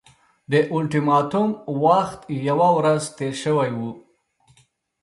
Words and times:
د 0.51 0.53
اولټیماټوم 0.73 1.49
وخت 1.83 2.19
یوه 2.47 2.69
ورځ 2.77 3.01
تېر 3.17 3.33
شوی 3.43 3.69
وو. 3.77 3.91